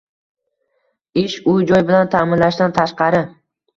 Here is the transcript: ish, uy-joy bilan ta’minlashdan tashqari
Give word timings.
ish, 1.21 1.35
uy-joy 1.53 1.85
bilan 1.91 2.11
ta’minlashdan 2.17 2.75
tashqari 2.79 3.21